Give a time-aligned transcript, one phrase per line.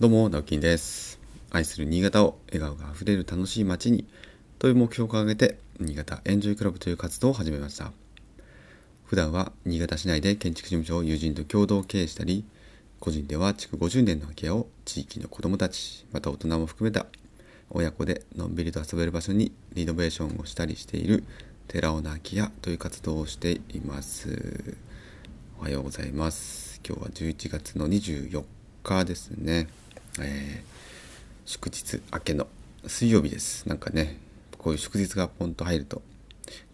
[0.00, 1.20] どうも、直樹です。
[1.50, 4.06] 愛する新潟を笑顔があふれる楽しい街に
[4.58, 7.92] という目標を掲げて、新潟エンジョイクラブという活動を始めました。
[9.04, 12.46] 普段は新潟市内で建築事務所を友人と共同経営したり、
[12.98, 17.04] 個人では築50年の空き家を地域の子どもたち、また大人も含めた
[17.68, 21.24] 親子でのんびりと遊べる場所にリノベーションをしたりしている
[21.68, 24.78] 寺尾の空き家という活動をしています。
[25.58, 26.80] おはようございます。
[26.88, 28.44] 今日は11月の24
[28.82, 29.68] 日ですね。
[30.18, 30.80] えー
[31.46, 32.46] 祝日明けの
[32.86, 33.68] 水曜日です。
[33.68, 34.18] なんかね、
[34.56, 36.00] こういう祝日がポンと入ると、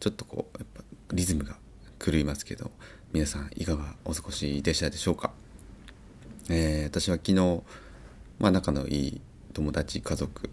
[0.00, 0.82] ちょっとこう、やっぱ
[1.14, 1.56] リズムが
[1.98, 2.70] 狂いますけど、
[3.14, 5.32] 皆さんいかがお過ごしでしたでしょうか？
[6.50, 7.62] えー私は昨日、
[8.38, 9.20] まあ仲のいい
[9.54, 10.50] 友達、家族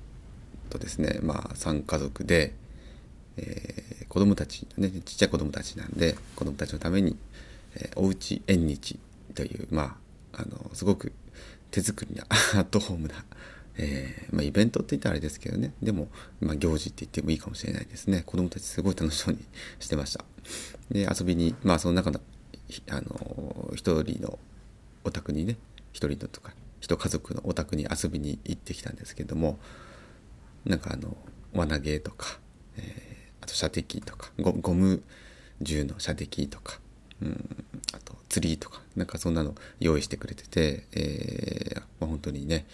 [0.69, 2.53] とですね、まあ3家族で、
[3.35, 7.17] えー子供たち、ね、ちっちゃい子供たちなんで、子供たちのために、
[7.75, 8.97] えーおうち縁日
[9.35, 9.97] という、ま
[10.33, 11.11] あ、あの、すごく
[11.73, 13.25] 手作りな、 アットホームな、
[13.77, 16.07] えーまあ、イベントって言ったらあれですけどね、でも、
[16.39, 18.21] まあ、行事って言ってもいいかもしれないですね。
[18.25, 19.43] 子供たちすごい楽しそうに
[19.80, 20.23] してました。
[20.91, 22.21] で、遊びに、まあ、その中の、
[22.67, 24.38] ひあの、一人の
[25.03, 25.57] お宅にね、
[25.93, 29.58] 一人のとか、一家族のお宅に遊びに行ってきたんですけども、
[30.65, 31.17] なんかあの、
[31.53, 32.39] 輪投げとか、
[32.77, 35.03] えーあと射的とかゴ、ゴム
[35.61, 36.80] 銃の射的とか、
[37.93, 42.65] あと釣りとか、なんかそんなの用意してくれてて、えーまあ、本当にね、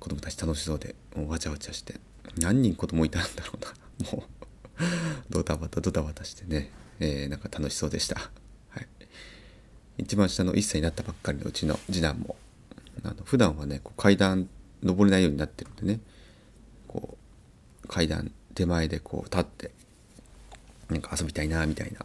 [0.00, 1.94] 子供たち楽しそうで、もうわちゃわちゃして、
[2.38, 4.82] 何人子供いたんだろうな、 もう、
[5.30, 8.16] ドタバタドタバタしてね、えーなんか楽しそうでした。
[8.70, 8.88] はい。
[9.98, 12.36] 一番下の1歳になったばっかりのうちの次男も、
[13.02, 14.48] あの普段はね、こう階段
[14.82, 16.00] 登れないようになってるんでね、
[16.86, 17.16] こ
[17.84, 19.70] う階段手前でこう立って
[20.90, 22.04] なんか遊びたいなみたいな、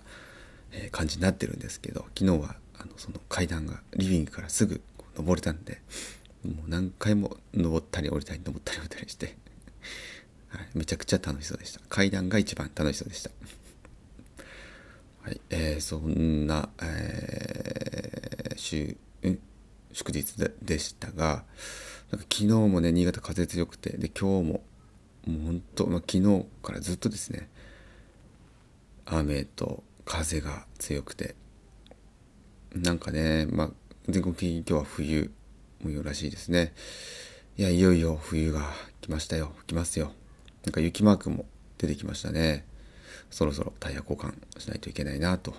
[0.71, 4.81] え感じになってるんですけど昨日はあのその階段がリビングからすぐ
[5.15, 5.81] 登れたんで
[6.45, 9.35] もう何回も登ったり降りたり登ったり降りたりして、
[10.49, 11.81] はい、めちゃくちゃ楽しそうでした。
[11.89, 13.31] 階段が一番楽しそうでした。
[15.23, 18.19] はい、えーそんな、えー
[18.59, 18.97] 週
[19.91, 21.43] 祝日でしたが
[22.11, 24.61] なんか昨日もね新潟風強くてで今日も
[25.25, 27.49] もう本当、まあ、昨日からずっとですね
[29.05, 31.35] 雨と風が強くて。
[32.73, 33.71] なんかね、まあ、
[34.07, 35.31] 全国的に今日は冬
[35.83, 36.73] 模様らしいですね。
[37.57, 38.61] いやいよいよ冬が
[39.01, 39.53] 来ましたよ。
[39.67, 40.11] 来ますよ。
[40.65, 41.45] なんか雪マークも
[41.77, 42.65] 出てきましたね。
[43.29, 45.51] そろそろタイヤ交換しないといけないなと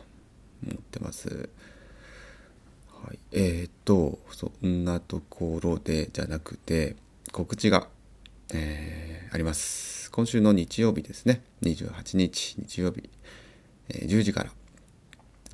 [0.65, 1.49] 思ってます。
[3.05, 6.97] はい、えー、とそんなところでじゃなくて
[7.33, 7.89] 告知が、
[8.53, 10.11] えーあります。
[10.11, 11.43] 今週の日曜日ですね。
[11.63, 13.09] 28日日曜日、
[13.93, 14.51] 10時から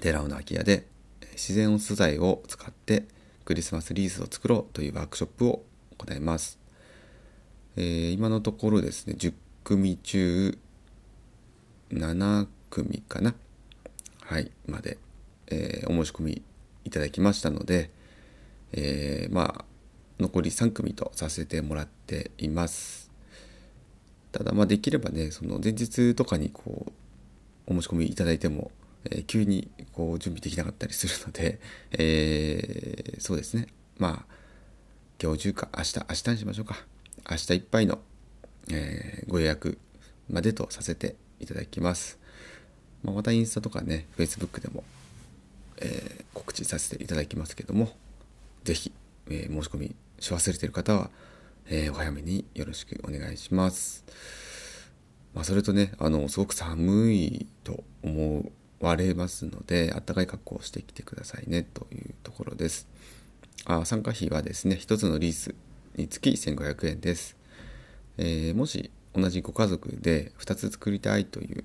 [0.01, 0.87] 寺尾の空き家で
[1.33, 3.05] 自然素材を使って
[3.45, 5.63] クリスマスリースを作ろうというワークショップを
[5.99, 6.59] 行います、
[7.77, 10.59] えー今のところですね10組中
[11.91, 13.35] 7組かな
[14.23, 14.99] はいまで、
[15.47, 16.43] えーお申し込み
[16.85, 17.91] いただきましたので、
[18.73, 19.65] えーまあ
[20.19, 23.11] 残り3組とさせてもらっています。
[24.33, 26.93] ただまあできればねその前日とかにこう
[27.67, 28.71] お申し込みいただいても、
[29.05, 31.61] えー急にこう準備できなかったりするので、
[31.93, 33.69] えーそうですね。
[33.99, 34.35] まあ
[35.23, 36.87] 今日中か明日明日にしましょうか。
[37.31, 38.01] 明日いっぱいの、
[38.71, 39.79] えーご予約
[40.29, 42.19] までとさせていただきます、
[43.03, 44.85] まあ、またインスタとかね Facebook でも、
[45.79, 47.97] えー告知させていただきますけども
[48.65, 48.93] ぜひ、
[49.29, 51.11] えー申し込みし忘れている方は、
[51.67, 54.05] えーお早めによろしくお願いします。
[55.37, 62.89] まあ、それとね、あの、すごく寒いと思われますので、あったかい格好をしてきてくださいね、というところです。
[63.67, 65.55] あ参加費はですね、一つのリース
[65.97, 67.37] につき1500円です。
[68.17, 71.65] えーもし同じご家族で2つ作りたいという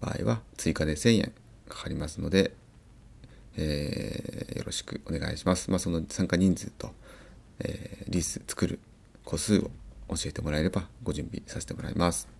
[0.00, 1.32] 場合は、追加で1000円
[1.68, 2.52] かかりますので、
[3.56, 5.70] えーよろしくお願いします。
[5.70, 6.90] まあ、その参加人数と、
[7.60, 8.80] えーリース作る
[9.24, 9.70] 個数を
[10.08, 12.33] 教えてもらえればご準備させてもらいます。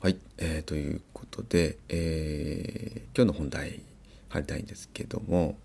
[0.00, 3.80] はい、えーということで、えー今日の本題
[4.28, 5.56] 入りたいんですけども、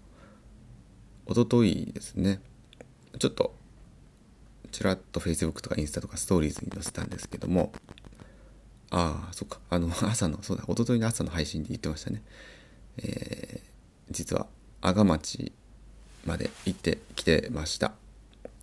[1.27, 2.41] おとといですね、
[3.19, 3.53] ちょっと
[4.71, 7.73] ちらっと Facebook とかインスタとかストーリーズに載せたんですけども、
[8.89, 12.23] ああ、そっか、あの、 朝の、そうだ、おとといの朝の配信で言ってましたね。
[12.97, 13.73] えー
[14.11, 14.47] 実は
[14.81, 15.51] 阿賀町
[16.25, 17.93] まで行ってきてました、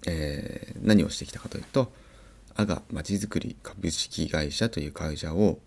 [0.06, 1.92] えー何をしてきたかというと
[2.54, 5.58] 阿賀まちづくり株式会社という会社を、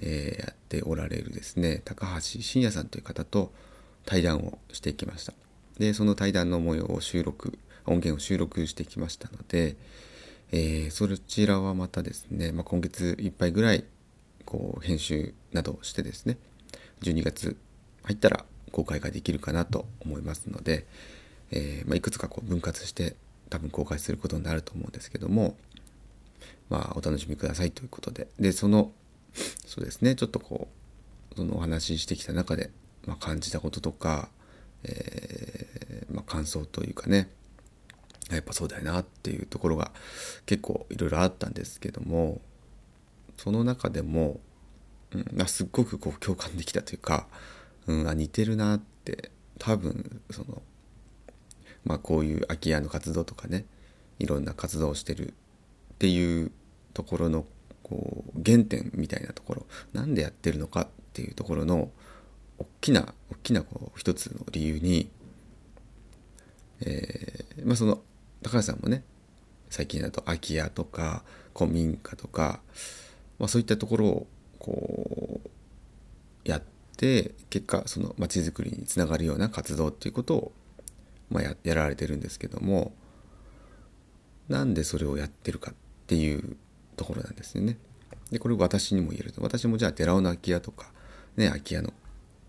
[0.00, 3.52] えーやっておられるですね高橋真也さんという方と
[4.04, 5.32] 対談をしてきました。
[5.78, 9.76] でその対談の模様を収録音源を収録してきましたので、
[10.52, 13.84] えー、そちらはまたですね、まあ、今月いっぱいぐらい
[14.44, 16.38] こう編集などしてですね
[17.02, 17.56] 12月
[18.04, 20.86] 入ったら公開ができるかなと思いますので、
[21.50, 23.16] えー、まあ、いくつかこう分割して
[23.50, 25.56] 多分公開することになると思うんですけども
[26.68, 28.28] まあお楽しみくださいということで。
[28.38, 28.92] でその
[29.66, 30.14] そうですね。
[30.14, 30.68] ちょっとこ
[31.32, 32.70] うそのお話ししてきた中で、
[33.06, 34.30] まあ、感じたこととか、
[34.84, 37.30] えー、まあ、感想というかね。
[38.30, 39.92] やっぱそうだよなっていうところが
[40.46, 42.40] 結構いろいろあったんですけども
[43.36, 44.40] その中でも、
[45.12, 47.28] うん、すっごくこう共感できたというか、
[47.86, 50.62] うん、あ似てるなって多分その
[51.84, 53.64] まあこういう空き家の活動とかね
[54.18, 55.34] いろんな活動をしてる
[55.96, 56.52] っていう
[56.92, 57.46] ところの
[57.82, 59.66] こう原点みたいなところ。
[59.92, 61.90] なんでやってるのかっていうところの
[62.58, 65.08] 大きな大きなこう一つの理由に、
[66.80, 68.02] えーまあ、その
[68.42, 69.02] 高橋さんもね
[69.70, 71.22] 最近だと空き家とか
[71.56, 72.60] 古民家とか、
[73.38, 74.26] まあ、そういったところを
[74.58, 75.48] こう
[76.44, 76.62] やっ
[76.96, 80.52] て結果その街づくりにつながるような活動っていうことを、
[81.30, 82.92] まあ、ややられてるんですけども
[84.48, 85.74] なんでそれをやってるかっ
[86.06, 86.56] っていう
[86.96, 87.76] ところなんですよね。
[88.30, 89.42] でこれ私にも言えると。
[89.42, 90.92] 私もじゃあ寺尾の空き家とか
[91.36, 91.92] ね空き家の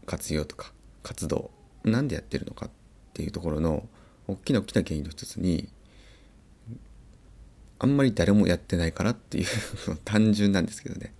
[0.06, 0.72] 活用とか
[1.02, 1.50] 活動
[1.84, 2.70] なんでやってるのかっ
[3.14, 3.88] ていうところの
[4.28, 5.70] 大きな大きな原因の一つに
[7.80, 9.48] あんまり誰もやってないからっていう
[10.06, 11.14] 単純なんですけどね。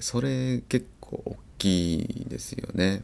[0.00, 3.02] それ結構大きいですよね。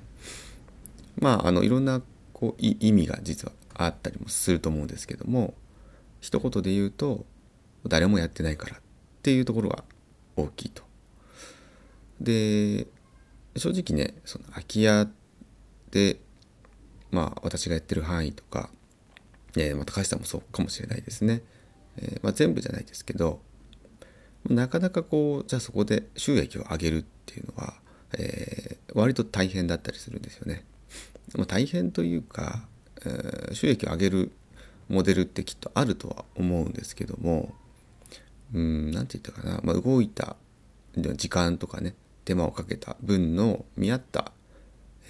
[1.18, 2.02] まああのいろんな
[2.32, 5.54] こう意味が実はあったりもすると思うんですけども
[6.20, 7.24] 一言で言うと
[7.88, 8.80] 誰もやってないからっ
[9.22, 9.84] ていうところが
[10.36, 10.82] 大きいと
[12.20, 12.86] で
[13.56, 15.08] 正直ねその空き家
[15.90, 16.20] で
[17.10, 18.70] まあ私がやってる範囲とか、
[19.56, 21.42] えー、まあ、高橋さんもそうかもしれないですね
[22.00, 23.40] えー、まあ、全部じゃないですけど
[24.48, 27.74] なかなかこうじゃあそこで収益を上げるっていうのは、
[28.16, 30.64] えー、割と大変だったりするんですよね。
[31.36, 32.66] まあ、大変というか、
[33.04, 34.32] え、収益を上げる
[34.88, 37.52] モデルってきっとあるとは思うんですけども
[38.54, 40.36] うん何て言ったかな、まあ、動いた
[40.96, 44.32] 時間とかね手間をかけた分の見合った、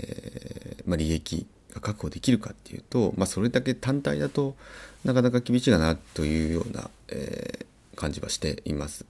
[0.00, 4.56] えーまあ、利益が確保できるかっていうと、まあ、それだけ単体だと
[5.04, 9.06] なかなか厳しいかなというような、えー、感じはしています。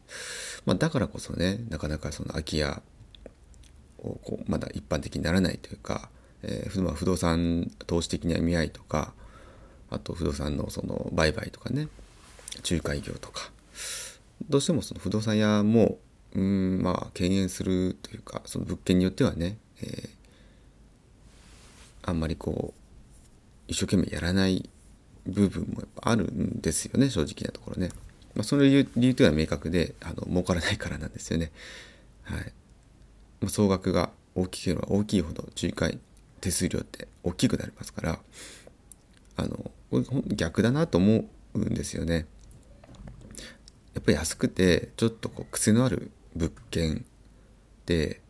[0.66, 2.82] まあ、だからこそねなかなかその空き家
[3.98, 6.10] をこうまだ一般的にならないというか、
[6.42, 9.12] えー、不動産投資的な意味合いとか
[9.90, 11.88] あと不動産のその売買とかね
[12.69, 13.50] 仲介業とか
[14.48, 15.98] どうしてもその不動産屋も
[16.34, 20.08] うんまあ敬遠するというかその物件によってはね、えー、
[22.02, 22.78] あんまりこう
[23.68, 24.68] 一生懸命やらない
[25.26, 27.90] 部分もやっぱあるんですよね正直なところね。
[28.34, 31.50] まあ、その理由理由というのは明確であの儲からないからなんですよね。
[32.22, 32.52] はい、
[33.40, 35.98] まあ、総額が大きければ大きいほど仲介
[36.40, 38.18] 手数料って大きくなりますから
[39.36, 39.70] あの
[40.28, 41.24] 逆だなと思
[41.54, 42.26] うんですよね。
[43.98, 47.04] やっぱり安くてちょっとこう癖のある物件
[47.84, 48.20] で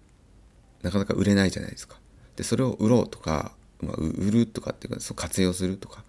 [0.80, 1.98] なかなか売れないじゃないですか。
[2.36, 6.02] でそれを売ろうとかまあ、売るとかっていうかその活用するとか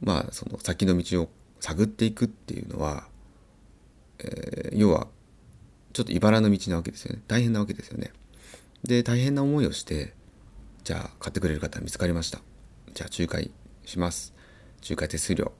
[0.00, 1.28] まあその先の道を
[1.60, 3.04] 探っていくっていうのは、
[4.20, 5.06] えー、要は
[5.92, 7.22] ちょっと茨の道なわけですよね。
[7.28, 8.12] 大変なわけですよね。
[8.84, 10.14] で大変な思いをして
[10.82, 12.40] じゃあ買ってくれる方見つかりました。
[12.94, 13.50] じゃあ仲介
[13.84, 14.32] します。
[14.82, 15.52] 仲介手数料。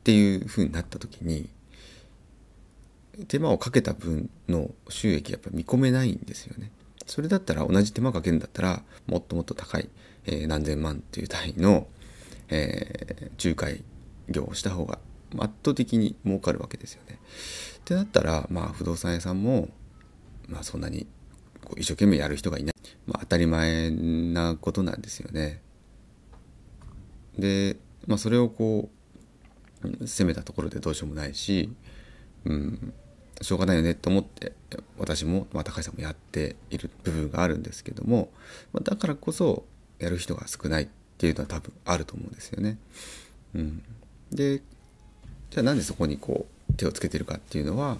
[0.00, 1.50] っていうふうになった時に
[3.26, 6.70] 手間をかけた分の収益やっぱ見込めないんですよね
[7.06, 9.88] それだったら同じ手間かけるんだったらもっともっと高い、
[10.26, 11.86] えー、何千万っていう単位の、
[12.48, 13.82] えー、仲介
[14.28, 14.98] 業をした方が
[15.38, 17.18] 圧倒的に儲かるわけですよね。
[17.78, 19.68] ってなったらまあ不動産屋さんも、
[20.48, 21.06] まあ、そんなに
[21.76, 22.74] 一生懸命やる人がいない、
[23.06, 25.62] まあ、当たり前なことなんですよね。
[27.38, 28.90] で、まあ、それをこ
[29.82, 31.70] う責めたところでどうしようもないし、
[32.44, 32.92] うん、
[33.40, 34.52] しょうがないよねと思って
[34.98, 38.30] 私も、まあ、高橋さんもやっている部分があるんですけども、
[38.72, 39.64] まあ、だからこそ
[39.98, 42.78] やる人が少ないっていうのは多分あると思うんですよね。
[43.54, 43.82] うん、
[44.30, 44.62] で
[45.50, 47.98] じゃあなんでそこにこう手をつけてるかっていうのは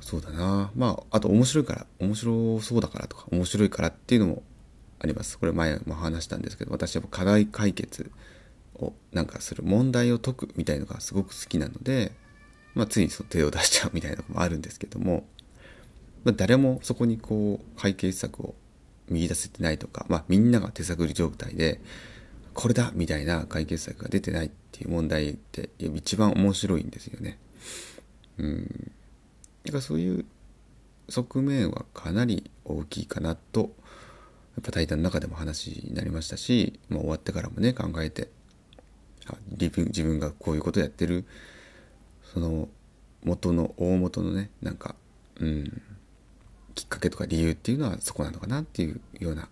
[0.00, 4.42] そうだなまああと面白いから面白そうだからとか面白いからっていうのも
[5.00, 5.38] あります。
[5.38, 8.10] これ前も話したんですけど私は課題解決
[8.76, 12.12] をなんかする問題を解くみたいのがすごく好きなので
[12.74, 15.24] まあ、ついにその手を出しちゃうみたいなのもあるんですけども、
[16.24, 18.54] まあ、誰もそこにこう解決策を
[19.08, 21.80] 見出せてないとか、まあ、みんなが手探り状態で
[22.54, 27.38] これだみたいな解決策が出てないっていう問題って一番面白いんですよね。
[28.38, 28.92] うん。
[29.64, 30.24] だかそういう
[31.08, 33.66] 側面はかなり大きいかなと、や
[34.60, 38.28] っぱ対談の中でも話になりましたし、まあ、終わってからもね、考えて、
[39.58, 41.24] 自分がこういうことやってる、
[42.32, 42.68] その
[43.24, 44.94] 元の、大元のね、なんか、
[45.38, 45.82] うん、
[46.74, 49.48] きっかけとか理由っていうのはそこなのかなっていうような、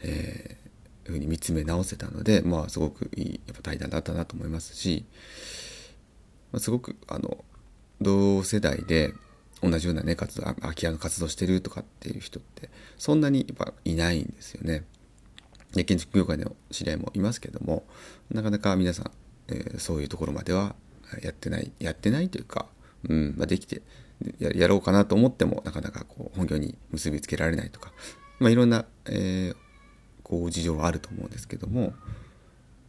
[0.00, 5.04] えー、ふうに見つめ直せたので、まあ、すごくいいやっぱ対談だったなと思いますし、
[6.52, 7.44] まあ、すごくあの
[8.00, 9.12] 同世代で
[9.60, 14.84] 同じようなね活動空き家の活動してるとかっていう人ってそんなにやっぱいないんですよね。
[15.72, 17.84] で建築業界の知り合いもいますけども
[18.30, 19.10] なかなか皆さん、
[19.48, 20.76] えー、そういうところまでは
[21.22, 22.66] やってないやってないというか、
[23.08, 23.82] うんまあ、できて
[24.38, 27.92] やろうかなと思ってもなかなかこう本業に結びつけられないとか、
[28.38, 29.56] まあ、いろんな、えー、
[30.22, 31.92] こう事情はあると思うんですけども、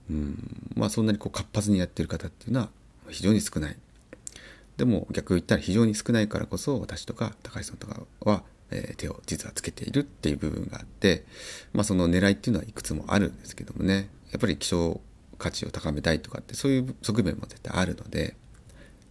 [0.10, 2.70] うんまあ、そんなにこう活発にやってる方っていうのは
[3.10, 3.78] 非常に少ない。
[4.78, 11.24] でも逆を言ったら非常に少ないからこそ私とか高橋さんとかは、え、手を実はつけているっていう部分があって、
[11.72, 15.00] まあ、その狙いっていうのはいくつもあるんですけどもねやっぱり希少
[15.38, 18.36] 価値を高めたいとかってそういう側面も絶対あるので、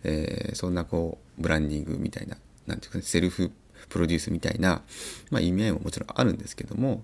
[0.02, 3.52] えー、そんなこうブランディングみたいな何て言うか、ね、セルフ
[3.88, 4.82] プロデュースみたいな、
[5.30, 7.02] まあ、意味合いももちろんあるんですけども、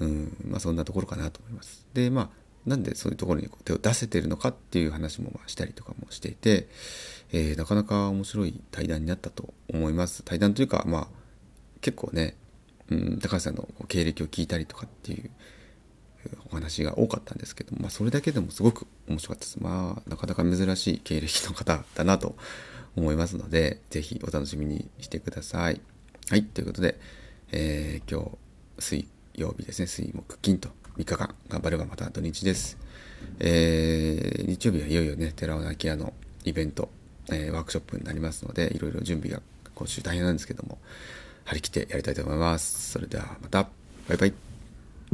[0.00, 1.86] うんまあ、そんなところかなと思います。
[1.94, 6.68] でまあなんでそういうところにこう手を出せてるのかっていう話もまあしたりとかもしていて、
[7.32, 10.22] えー、なかなか面白い対談になったと思います。
[10.22, 11.08] 対談というか、まあ、
[11.80, 12.36] 結構ね、
[12.88, 15.30] うん、高橋さんの経歴を聞いたりとかっていう
[16.50, 19.58] お話が多かったんですけど、まあ、それだけでもすごく面白かったです。
[19.60, 22.36] まあ、なかなか珍しい経歴の方だなと
[22.96, 25.80] 思いますので、ぜひお楽しみにしてください。
[26.28, 26.98] はい、ということで、
[27.52, 28.38] えー、今日、
[28.78, 32.78] 水曜日ですね、水木金と3日間頑張ればまた土日です。
[33.38, 36.12] えー、日曜日はいよいよね、寺尾泣屋の
[36.44, 36.90] イベント、
[37.30, 39.42] えー、ワークショップになりますので、いろいろ準備が
[39.74, 40.78] 今週大変なんですけども、
[41.44, 42.92] 張り切ってやりたいと思います。
[42.92, 43.68] それではまた、
[44.08, 44.51] バイバイ。